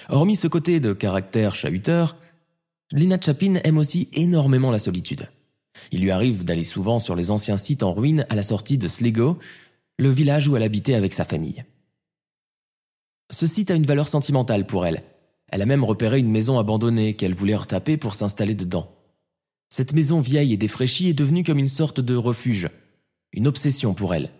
[0.10, 2.16] Hormis ce côté de caractère chahuteur,
[2.92, 5.30] Lina Chapin aime aussi énormément la solitude.
[5.92, 8.88] Il lui arrive d'aller souvent sur les anciens sites en ruine à la sortie de
[8.88, 9.40] Sligo,
[9.98, 11.64] le village où elle habitait avec sa famille.
[13.32, 15.04] Ce site a une valeur sentimentale pour elle.
[15.50, 18.96] Elle a même repéré une maison abandonnée qu'elle voulait retaper pour s'installer dedans.
[19.70, 22.70] Cette maison vieille et défraîchie est devenue comme une sorte de refuge,
[23.34, 24.32] une obsession pour elle.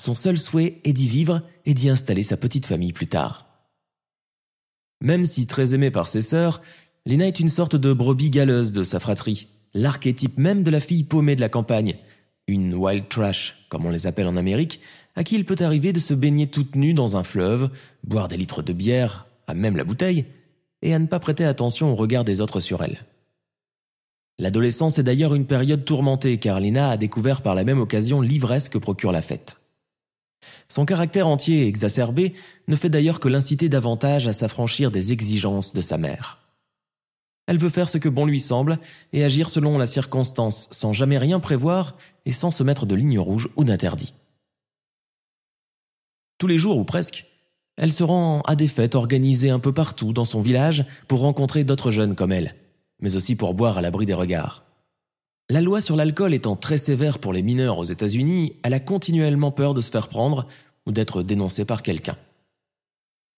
[0.00, 3.46] Son seul souhait est d'y vivre et d'y installer sa petite famille plus tard.
[5.00, 6.62] Même si très aimée par ses sœurs,
[7.06, 11.04] Lena est une sorte de brebis galeuse de sa fratrie l'archétype même de la fille
[11.04, 11.96] paumée de la campagne,
[12.48, 14.80] une wild trash, comme on les appelle en Amérique,
[15.16, 17.70] à qui il peut arriver de se baigner toute nue dans un fleuve,
[18.04, 20.26] boire des litres de bière, à même la bouteille,
[20.82, 23.04] et à ne pas prêter attention au regard des autres sur elle.
[24.38, 28.68] L'adolescence est d'ailleurs une période tourmentée car Lina a découvert par la même occasion l'ivresse
[28.68, 29.56] que procure la fête.
[30.68, 32.34] Son caractère entier et exacerbé
[32.68, 36.38] ne fait d'ailleurs que l'inciter davantage à s'affranchir des exigences de sa mère.
[37.46, 38.78] Elle veut faire ce que bon lui semble
[39.14, 43.18] et agir selon la circonstance sans jamais rien prévoir et sans se mettre de ligne
[43.18, 44.12] rouge ou d'interdit.
[46.38, 47.26] Tous les jours ou presque,
[47.76, 51.64] elle se rend à des fêtes organisées un peu partout dans son village pour rencontrer
[51.64, 52.54] d'autres jeunes comme elle,
[53.00, 54.64] mais aussi pour boire à l'abri des regards.
[55.48, 59.52] La loi sur l'alcool étant très sévère pour les mineurs aux États-Unis, elle a continuellement
[59.52, 60.46] peur de se faire prendre
[60.86, 62.16] ou d'être dénoncée par quelqu'un.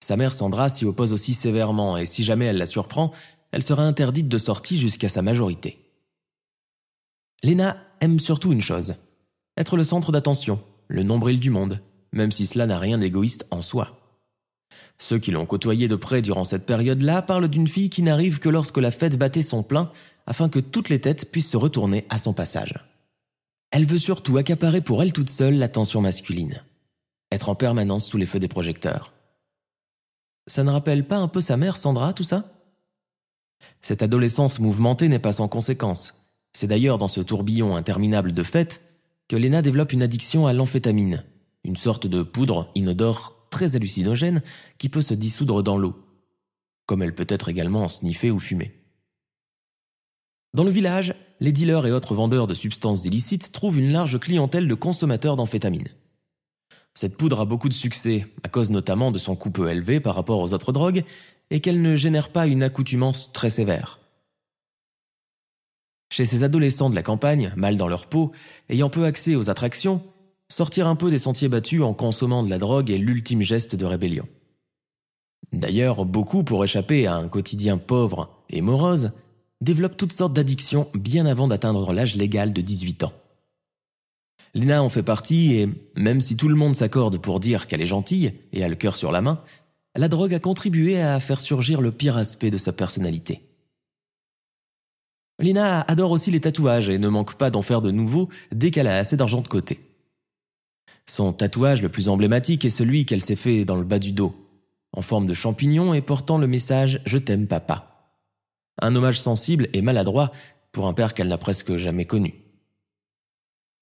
[0.02, 3.12] Sa mère Sandra s'y oppose aussi sévèrement et si jamais elle la surprend,
[3.52, 5.78] elle sera interdite de sortie jusqu'à sa majorité.
[7.42, 8.96] Lena aime surtout une chose,
[9.56, 11.80] être le centre d'attention, le nombril du monde,
[12.12, 13.99] même si cela n'a rien d'égoïste en soi.
[14.99, 18.49] Ceux qui l'ont côtoyée de près durant cette période-là parlent d'une fille qui n'arrive que
[18.49, 19.90] lorsque la fête battait son plein,
[20.27, 22.75] afin que toutes les têtes puissent se retourner à son passage.
[23.71, 26.62] Elle veut surtout accaparer pour elle toute seule l'attention masculine.
[27.31, 29.12] Être en permanence sous les feux des projecteurs.
[30.47, 32.53] Ça ne rappelle pas un peu sa mère, Sandra, tout ça?
[33.83, 36.14] Cette adolescence mouvementée n'est pas sans conséquences.
[36.53, 38.81] C'est d'ailleurs dans ce tourbillon interminable de fêtes
[39.29, 41.23] que Lena développe une addiction à l'amphétamine,
[41.64, 44.42] une sorte de poudre inodore très hallucinogène
[44.79, 45.97] qui peut se dissoudre dans l'eau,
[46.87, 48.75] comme elle peut être également sniffée ou fumée.
[50.55, 54.66] Dans le village, les dealers et autres vendeurs de substances illicites trouvent une large clientèle
[54.66, 55.88] de consommateurs d'amphétamine.
[56.94, 60.14] Cette poudre a beaucoup de succès, à cause notamment de son coût peu élevé par
[60.14, 61.05] rapport aux autres drogues,
[61.51, 64.01] et qu'elle ne génère pas une accoutumance très sévère.
[66.11, 68.33] Chez ces adolescents de la campagne, mal dans leur peau,
[68.68, 70.03] ayant peu accès aux attractions,
[70.50, 73.84] sortir un peu des sentiers battus en consommant de la drogue est l'ultime geste de
[73.84, 74.26] rébellion.
[75.52, 79.12] D'ailleurs, beaucoup, pour échapper à un quotidien pauvre et morose,
[79.61, 83.12] développent toutes sortes d'addictions bien avant d'atteindre l'âge légal de 18 ans.
[84.54, 87.87] Lina en fait partie et, même si tout le monde s'accorde pour dire qu'elle est
[87.87, 89.42] gentille et a le cœur sur la main,
[89.96, 93.42] la drogue a contribué à faire surgir le pire aspect de sa personnalité.
[95.40, 98.88] Lina adore aussi les tatouages et ne manque pas d'en faire de nouveaux dès qu'elle
[98.88, 99.88] a assez d'argent de côté.
[101.09, 104.37] Son tatouage le plus emblématique est celui qu'elle s'est fait dans le bas du dos,
[104.92, 108.12] en forme de champignon et portant le message Je t'aime papa.
[108.81, 110.33] Un hommage sensible et maladroit
[110.71, 112.35] pour un père qu'elle n'a presque jamais connu.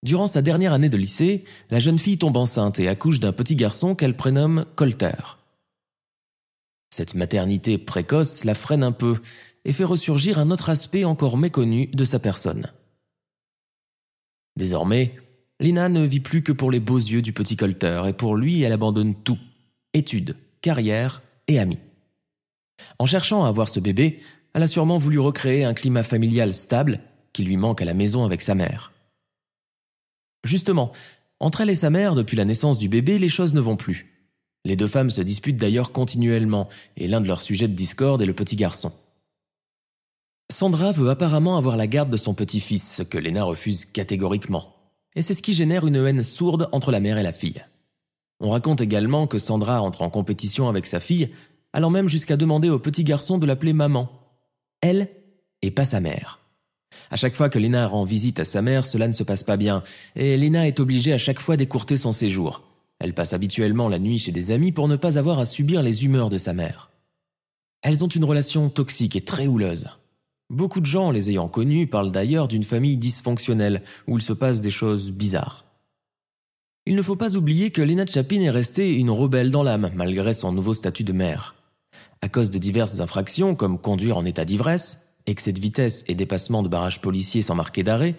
[0.04, 3.56] Durant sa dernière année de lycée, la jeune fille tombe enceinte et accouche d'un petit
[3.56, 5.38] garçon qu'elle prénomme Colter.
[6.90, 9.16] Cette maternité précoce la freine un peu
[9.64, 12.72] et fait ressurgir un autre aspect encore méconnu de sa personne.
[14.54, 15.16] Désormais,
[15.58, 18.62] Lina ne vit plus que pour les beaux yeux du petit Colter et pour lui
[18.62, 19.38] elle abandonne tout.
[19.94, 21.78] Études, carrière et amis.
[22.98, 24.20] En cherchant à avoir ce bébé,
[24.52, 27.00] elle a sûrement voulu recréer un climat familial stable
[27.32, 28.92] qui lui manque à la maison avec sa mère.
[30.44, 30.92] Justement,
[31.40, 34.28] entre elle et sa mère, depuis la naissance du bébé, les choses ne vont plus.
[34.64, 38.26] Les deux femmes se disputent d'ailleurs continuellement, et l'un de leurs sujets de discorde est
[38.26, 38.92] le petit garçon.
[40.52, 44.75] Sandra veut apparemment avoir la garde de son petit-fils, ce que Lena refuse catégoriquement
[45.16, 47.64] et c'est ce qui génère une haine sourde entre la mère et la fille.
[48.38, 51.30] On raconte également que Sandra entre en compétition avec sa fille,
[51.72, 54.10] allant même jusqu'à demander au petit garçon de l'appeler maman.
[54.82, 55.08] Elle,
[55.62, 56.40] et pas sa mère.
[57.10, 59.56] À chaque fois que Lena rend visite à sa mère, cela ne se passe pas
[59.56, 59.82] bien,
[60.14, 62.62] et Lena est obligée à chaque fois d'écourter son séjour.
[62.98, 66.04] Elle passe habituellement la nuit chez des amis pour ne pas avoir à subir les
[66.04, 66.90] humeurs de sa mère.
[67.82, 69.88] Elles ont une relation toxique et très houleuse.
[70.48, 74.60] Beaucoup de gens, les ayant connus, parlent d'ailleurs d'une famille dysfonctionnelle où il se passe
[74.60, 75.64] des choses bizarres.
[76.86, 80.34] Il ne faut pas oublier que Lena Chapin est restée une rebelle dans l'âme malgré
[80.34, 81.56] son nouveau statut de mère.
[82.22, 86.62] À cause de diverses infractions comme conduire en état d'ivresse, excès de vitesse et dépassement
[86.62, 88.14] de barrages policiers sans marquer d'arrêt,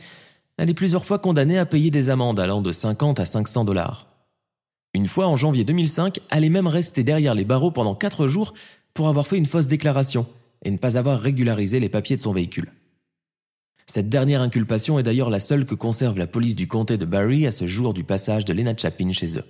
[0.58, 4.08] elle est plusieurs fois condamnée à payer des amendes allant de 50 à 500 dollars.
[4.94, 8.54] Une fois en janvier 2005, elle est même restée derrière les barreaux pendant 4 jours
[8.94, 10.26] pour avoir fait une fausse déclaration,
[10.64, 12.72] et ne pas avoir régularisé les papiers de son véhicule.
[13.86, 17.48] Cette dernière inculpation est d'ailleurs la seule que conserve la police du comté de Barry
[17.48, 19.46] à ce jour du passage de Lena Chapin chez eux.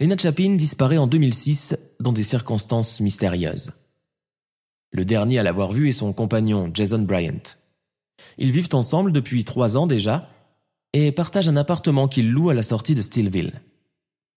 [0.00, 3.72] Lena Chapin disparaît en 2006 dans des circonstances mystérieuses.
[4.90, 7.42] Le dernier à l'avoir vue est son compagnon Jason Bryant.
[8.36, 10.28] Ils vivent ensemble depuis trois ans déjà
[10.92, 13.62] et partagent un appartement qu'ils louent à la sortie de Steelville.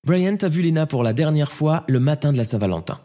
[0.05, 3.01] Bryant a vu Lena pour la dernière fois le matin de la Saint-Valentin.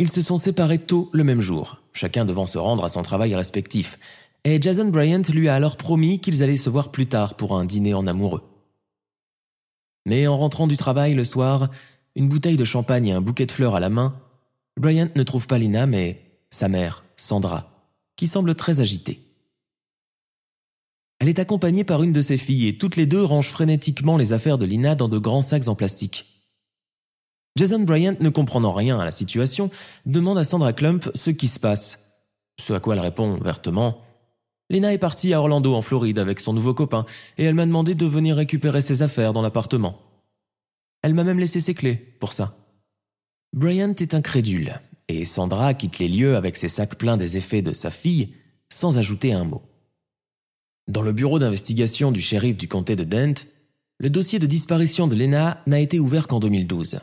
[0.00, 3.34] Ils se sont séparés tôt le même jour, chacun devant se rendre à son travail
[3.34, 3.98] respectif,
[4.44, 7.66] et Jason Bryant lui a alors promis qu'ils allaient se voir plus tard pour un
[7.66, 8.42] dîner en amoureux.
[10.06, 11.68] Mais en rentrant du travail le soir,
[12.16, 14.18] une bouteille de champagne et un bouquet de fleurs à la main,
[14.78, 17.86] Bryant ne trouve pas Lina, mais sa mère, Sandra,
[18.16, 19.20] qui semble très agitée.
[21.18, 24.32] Elle est accompagnée par une de ses filles et toutes les deux rangent frénétiquement les
[24.32, 26.29] affaires de Lina dans de grands sacs en plastique.
[27.56, 29.70] Jason Bryant, ne comprenant rien à la situation,
[30.06, 31.98] demande à Sandra Clump ce qui se passe.
[32.60, 34.02] Ce à quoi elle répond vertement
[34.70, 37.04] Lina est partie à Orlando en Floride avec son nouveau copain
[37.38, 40.00] et elle m'a demandé de venir récupérer ses affaires dans l'appartement.
[41.02, 42.56] Elle m'a même laissé ses clés pour ça.
[43.52, 47.72] Bryant est incrédule et Sandra quitte les lieux avec ses sacs pleins des effets de
[47.72, 48.32] sa fille
[48.68, 49.62] sans ajouter un mot.
[50.86, 53.46] Dans le bureau d'investigation du shérif du comté de Dent,
[53.98, 57.00] le dossier de disparition de Lena n'a été ouvert qu'en 2012.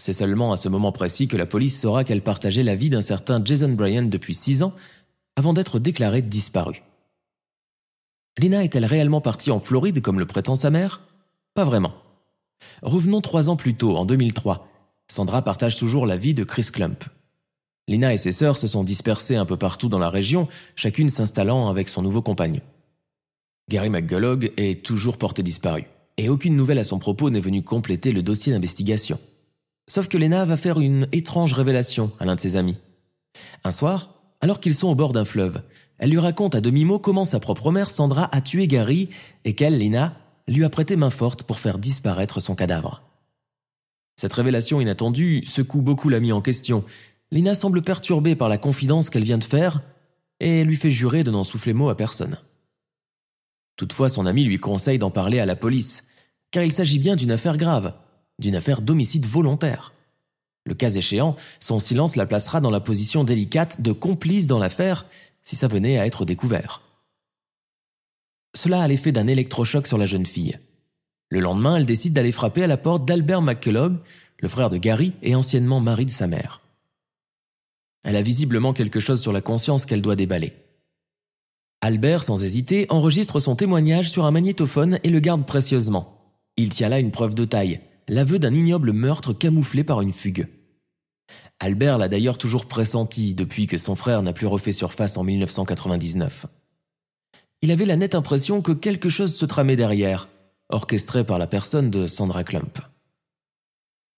[0.00, 3.02] C'est seulement à ce moment précis que la police saura qu'elle partageait la vie d'un
[3.02, 4.72] certain Jason Bryant depuis six ans
[5.36, 6.82] avant d'être déclarée disparue.
[8.38, 11.02] Lena est-elle réellement partie en Floride comme le prétend sa mère?
[11.52, 11.92] Pas vraiment.
[12.80, 14.66] Revenons trois ans plus tôt, en 2003.
[15.06, 17.04] Sandra partage toujours la vie de Chris Clump.
[17.86, 21.68] Lina et ses sœurs se sont dispersées un peu partout dans la région, chacune s'installant
[21.68, 22.62] avec son nouveau compagnon.
[23.68, 25.84] Gary McGullog est toujours porté disparu,
[26.16, 29.18] et aucune nouvelle à son propos n'est venue compléter le dossier d'investigation.
[29.90, 32.76] Sauf que Lena va faire une étrange révélation à l'un de ses amis.
[33.64, 35.62] Un soir, alors qu'ils sont au bord d'un fleuve,
[35.98, 39.08] elle lui raconte à demi-mot comment sa propre mère Sandra a tué Gary
[39.44, 43.02] et qu'elle, Lena, lui a prêté main forte pour faire disparaître son cadavre.
[44.14, 46.84] Cette révélation inattendue secoue beaucoup l'ami en question.
[47.32, 49.82] Lina semble perturbée par la confidence qu'elle vient de faire
[50.38, 52.38] et lui fait jurer de n'en souffler mot à personne.
[53.74, 56.04] Toutefois, son ami lui conseille d'en parler à la police,
[56.52, 57.92] car il s'agit bien d'une affaire grave,
[58.40, 59.92] d'une affaire d'homicide volontaire.
[60.64, 65.06] Le cas échéant, son silence la placera dans la position délicate de complice dans l'affaire
[65.42, 66.82] si ça venait à être découvert.
[68.54, 70.58] Cela a l'effet d'un électrochoc sur la jeune fille.
[71.28, 73.98] Le lendemain, elle décide d'aller frapper à la porte d'Albert McCullough,
[74.38, 76.60] le frère de Gary et anciennement mari de sa mère.
[78.02, 80.54] Elle a visiblement quelque chose sur la conscience qu'elle doit déballer.
[81.82, 86.18] Albert, sans hésiter, enregistre son témoignage sur un magnétophone et le garde précieusement.
[86.56, 90.48] Il tient là une preuve de taille, l'aveu d'un ignoble meurtre camouflé par une fugue.
[91.60, 96.46] Albert l'a d'ailleurs toujours pressenti depuis que son frère n'a plus refait surface en 1999.
[97.62, 100.28] Il avait la nette impression que quelque chose se tramait derrière,
[100.70, 102.80] orchestré par la personne de Sandra Clump.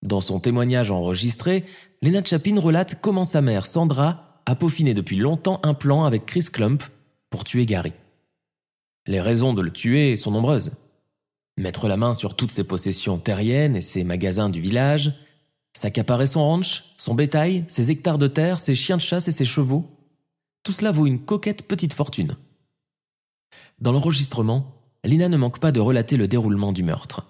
[0.00, 1.64] Dans son témoignage enregistré,
[2.00, 6.46] Lena Chapin relate comment sa mère, Sandra, a peaufiné depuis longtemps un plan avec Chris
[6.50, 6.83] Clump
[7.28, 7.92] pour tuer Gary.
[9.07, 10.72] Les raisons de le tuer sont nombreuses
[11.58, 15.12] mettre la main sur toutes ses possessions terriennes et ses magasins du village,
[15.74, 19.44] s'accaparer son ranch, son bétail, ses hectares de terre, ses chiens de chasse et ses
[19.44, 19.90] chevaux.
[20.62, 22.36] Tout cela vaut une coquette petite fortune.
[23.80, 27.26] Dans l'enregistrement, Lina ne manque pas de relater le déroulement du meurtre.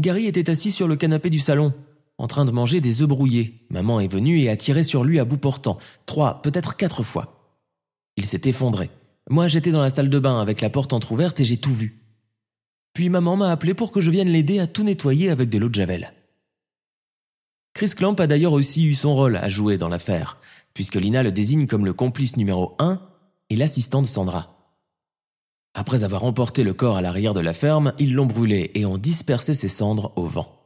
[0.00, 1.74] Gary était assis sur le canapé du salon,
[2.18, 3.66] en train de manger des œufs brouillés.
[3.70, 7.56] Maman est venue et a tiré sur lui à bout portant, trois, peut-être quatre fois.
[8.16, 8.90] Il s'est effondré.
[9.28, 12.07] Moi, j'étais dans la salle de bain avec la porte entr'ouverte et j'ai tout vu.
[12.98, 15.68] Puis maman m'a appelé pour que je vienne l'aider à tout nettoyer avec de l'eau
[15.68, 16.12] de javel.
[17.72, 20.38] Chris Clamp a d'ailleurs aussi eu son rôle à jouer dans l'affaire,
[20.74, 23.00] puisque Lina le désigne comme le complice numéro un
[23.50, 24.74] et l'assistant de Sandra.
[25.74, 28.98] Après avoir emporté le corps à l'arrière de la ferme, ils l'ont brûlé et ont
[28.98, 30.60] dispersé ses cendres au vent.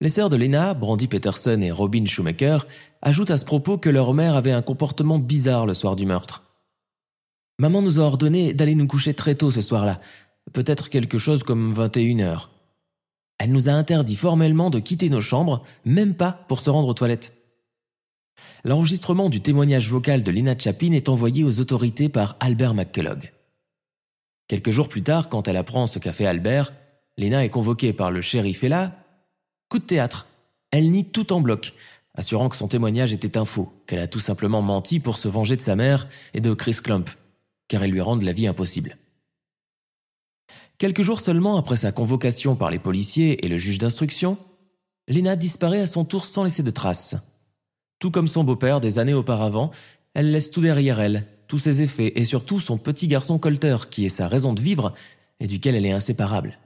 [0.00, 2.66] Les sœurs de Lena, Brandy Peterson et Robin Shoemaker,
[3.02, 6.44] ajoutent à ce propos que leur mère avait un comportement bizarre le soir du meurtre.
[7.58, 10.00] Maman nous a ordonné d'aller nous coucher très tôt ce soir-là,
[10.52, 12.50] peut-être quelque chose comme 21 heures.
[13.38, 16.94] Elle nous a interdit formellement de quitter nos chambres, même pas pour se rendre aux
[16.94, 17.34] toilettes.
[18.64, 23.30] L'enregistrement du témoignage vocal de Lena Chapin est envoyé aux autorités par Albert McCullough.
[24.48, 26.72] Quelques jours plus tard, quand elle apprend ce qu'a fait Albert,
[27.16, 29.04] Lena est convoquée par le shérif et là,
[29.68, 30.26] coup de théâtre.
[30.70, 31.74] Elle nie tout en bloc,
[32.14, 35.56] assurant que son témoignage était un faux, qu'elle a tout simplement menti pour se venger
[35.56, 37.08] de sa mère et de Chris Clump,
[37.68, 38.96] car elle lui rend la vie impossible.
[40.78, 44.38] Quelques jours seulement après sa convocation par les policiers et le juge d'instruction,
[45.08, 47.16] Lena disparaît à son tour sans laisser de traces.
[47.98, 49.72] Tout comme son beau-père des années auparavant,
[50.14, 54.06] elle laisse tout derrière elle, tous ses effets et surtout son petit garçon Colter qui
[54.06, 54.94] est sa raison de vivre
[55.40, 56.60] et duquel elle est inséparable.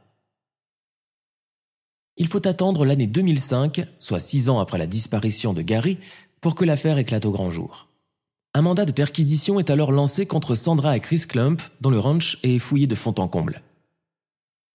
[2.19, 5.97] Il faut attendre l'année 2005, soit six ans après la disparition de Gary,
[6.43, 7.89] pour que l'affaire éclate au grand jour.
[8.53, 12.39] Un mandat de perquisition est alors lancé contre Sandra et Chris Clump, dont le ranch
[12.43, 13.63] est fouillé de fond en comble.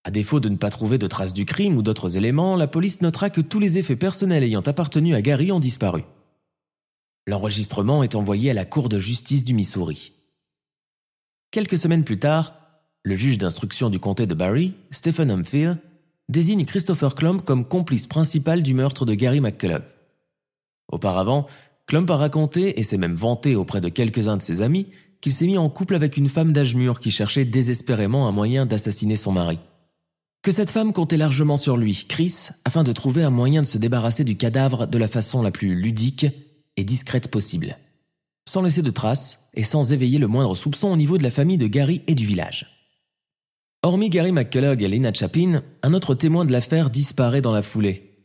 [0.07, 3.01] À défaut de ne pas trouver de traces du crime ou d'autres éléments, la police
[3.01, 6.05] notera que tous les effets personnels ayant appartenu à Gary ont disparu.
[7.27, 10.13] L'enregistrement est envoyé à la Cour de justice du Missouri.
[11.51, 12.53] Quelques semaines plus tard,
[13.03, 15.75] le juge d'instruction du comté de Barry, Stephen Humphrey,
[16.29, 19.83] désigne Christopher Klump comme complice principal du meurtre de Gary McCullough.
[20.89, 21.47] Auparavant,
[21.85, 24.87] Klump a raconté et s'est même vanté auprès de quelques-uns de ses amis
[25.19, 28.65] qu'il s'est mis en couple avec une femme d'âge mûr qui cherchait désespérément un moyen
[28.65, 29.59] d'assassiner son mari.
[30.47, 33.77] Que cette femme comptait largement sur lui, Chris, afin de trouver un moyen de se
[33.77, 36.25] débarrasser du cadavre de la façon la plus ludique
[36.77, 37.77] et discrète possible,
[38.47, 41.57] sans laisser de traces et sans éveiller le moindre soupçon au niveau de la famille
[41.57, 42.65] de Gary et du village.
[43.83, 48.17] Hormis Gary McCullough et Lena Chapin, un autre témoin de l'affaire disparaît dans la foulée.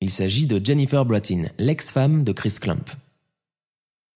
[0.00, 2.88] Il s'agit de Jennifer Brattin, l'ex-femme de Chris Clump.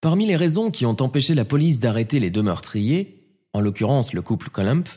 [0.00, 4.22] Parmi les raisons qui ont empêché la police d'arrêter les deux meurtriers, en l'occurrence le
[4.22, 4.88] couple Clump,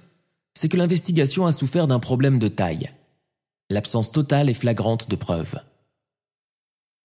[0.54, 2.92] c'est que l'investigation a souffert d'un problème de taille.
[3.70, 5.60] L'absence totale et flagrante de preuves.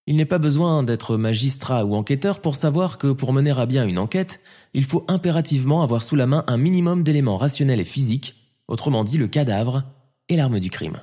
[0.07, 3.86] Il n'est pas besoin d'être magistrat ou enquêteur pour savoir que pour mener à bien
[3.86, 4.40] une enquête,
[4.72, 8.34] il faut impérativement avoir sous la main un minimum d'éléments rationnels et physiques
[8.68, 9.84] autrement dit le cadavre
[10.28, 11.01] et l'arme du crime.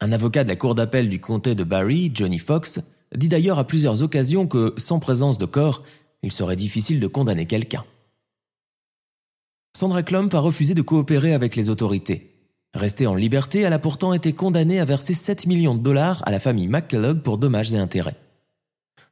[0.00, 2.80] Un avocat de la cour d'appel du comté de Barry, Johnny Fox,
[3.14, 5.84] dit d'ailleurs à plusieurs occasions que, sans présence de corps,
[6.22, 7.84] il serait difficile de condamner quelqu'un.
[9.74, 12.32] Sandra Klump a refusé de coopérer avec les autorités.
[12.74, 16.30] Restée en liberté, elle a pourtant été condamnée à verser 7 millions de dollars à
[16.30, 18.16] la famille McCullough pour dommages et intérêts.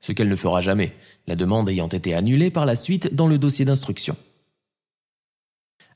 [0.00, 0.94] Ce qu'elle ne fera jamais,
[1.26, 4.16] la demande ayant été annulée par la suite dans le dossier d'instruction.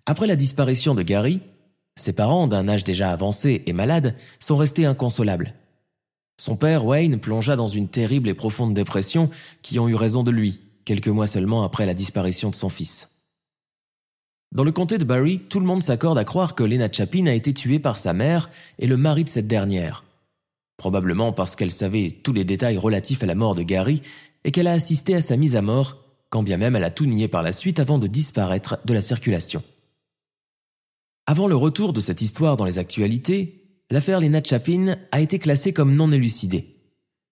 [0.06, 1.40] Après la disparition de Gary,
[1.96, 5.54] ses parents, d'un âge déjà avancé et malades, sont restés inconsolables.
[6.38, 9.30] Son père, Wayne, plongea dans une terrible et profonde dépression
[9.62, 13.13] qui ont eu raison de lui, quelques mois seulement après la disparition de son fils.
[14.54, 17.32] Dans le comté de Barry, tout le monde s'accorde à croire que Lena Chapin a
[17.32, 20.04] été tuée par sa mère et le mari de cette dernière.
[20.76, 24.00] Probablement parce qu'elle savait tous les détails relatifs à la mort de Gary
[24.44, 27.06] et qu'elle a assisté à sa mise à mort, quand bien même elle a tout
[27.06, 29.64] nié par la suite avant de disparaître de la circulation.
[31.26, 35.72] Avant le retour de cette histoire dans les actualités, l'affaire Lena Chapin a été classée
[35.72, 36.76] comme non élucidée.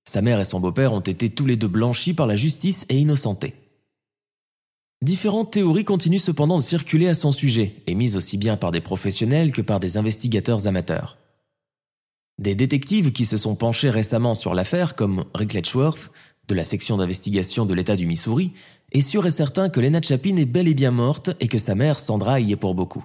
[0.08, 2.98] Sa mère et son beau-père ont été tous les deux blanchis par la justice et
[2.98, 3.61] innocentés.
[5.03, 9.50] Différentes théories continuent cependant de circuler à son sujet, émises aussi bien par des professionnels
[9.50, 11.18] que par des investigateurs amateurs.
[12.38, 16.12] Des détectives qui se sont penchés récemment sur l'affaire, comme Rick Letchworth,
[16.46, 18.53] de la section d'investigation de l'État du Missouri,
[18.92, 21.74] est sûr et certain que Lena Chapin est bel et bien morte et que sa
[21.74, 23.05] mère Sandra y est pour beaucoup.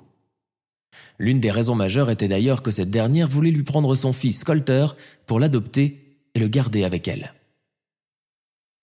[1.17, 4.85] L'une des raisons majeures était d'ailleurs que cette dernière voulait lui prendre son fils Colter
[5.25, 7.33] pour l'adopter et le garder avec elle.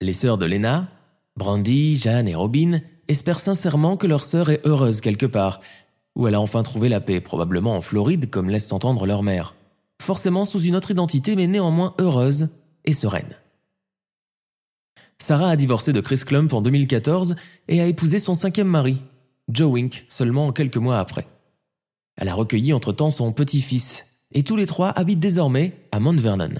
[0.01, 0.89] Les sœurs de Lena,
[1.37, 5.61] Brandy, Jeanne et Robin, espèrent sincèrement que leur sœur est heureuse quelque part,
[6.15, 9.55] où elle a enfin trouvé la paix, probablement en Floride comme laisse s'entendre leur mère.
[10.01, 12.49] Forcément sous une autre identité mais néanmoins heureuse
[12.85, 13.37] et sereine.
[15.17, 17.35] Sarah a divorcé de Chris Clump en 2014
[17.67, 19.03] et a épousé son cinquième mari,
[19.49, 21.27] Joe Wink, seulement quelques mois après.
[22.17, 26.55] Elle a recueilli entre-temps son petit-fils, et tous les trois habitent désormais à Mount Vernon.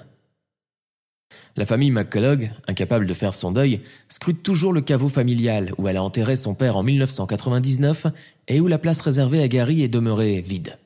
[1.58, 5.98] La famille McCullough, incapable de faire son deuil, scrute toujours le caveau familial où elle
[5.98, 8.08] a enterré son père en 1999
[8.48, 10.78] et où la place réservée à Gary est demeurée vide.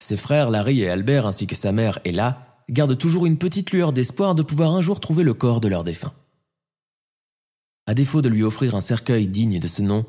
[0.00, 3.92] Ses frères Larry et Albert ainsi que sa mère Ella gardent toujours une petite lueur
[3.92, 6.14] d'espoir de pouvoir un jour trouver le corps de leur défunt.
[7.86, 10.06] À défaut de lui offrir un cercueil digne de ce nom,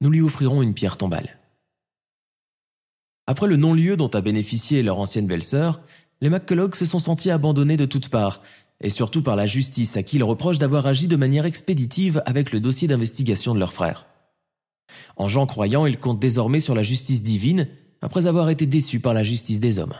[0.00, 1.38] nous lui offrirons une pierre tombale.
[3.26, 5.80] Après le non-lieu dont a bénéficié leur ancienne belle-sœur,
[6.20, 8.42] les McCullough se sont sentis abandonnés de toutes parts,
[8.80, 12.52] et surtout par la justice à qui ils reprochent d'avoir agi de manière expéditive avec
[12.52, 14.06] le dossier d'investigation de leur frère.
[15.16, 17.68] En gens croyants, ils comptent désormais sur la justice divine,
[18.02, 19.94] après avoir été déçus par la justice des hommes.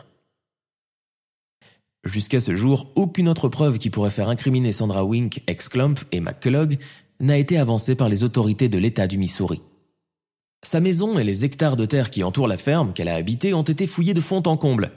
[2.05, 6.77] Jusqu'à ce jour, aucune autre preuve qui pourrait faire incriminer Sandra Wink, ex-Clump et McCullough
[7.19, 9.61] n'a été avancée par les autorités de l'État du Missouri.
[10.63, 13.63] Sa maison et les hectares de terre qui entourent la ferme qu'elle a habitée ont
[13.63, 14.93] été fouillés de fond en comble,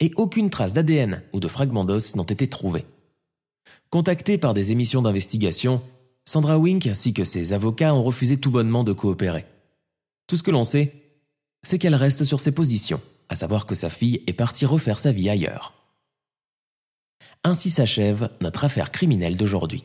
[0.00, 2.86] et aucune trace d'ADN ou de fragments d'os n'ont été trouvés.
[3.90, 5.82] Contactée par des émissions d'investigation,
[6.24, 9.46] Sandra Wink ainsi que ses avocats ont refusé tout bonnement de coopérer.
[10.26, 10.92] Tout ce que l'on sait,
[11.62, 15.12] c'est qu'elle reste sur ses positions, à savoir que sa fille est partie refaire sa
[15.12, 15.74] vie ailleurs.
[17.44, 19.84] Ainsi s'achève notre affaire criminelle d'aujourd'hui.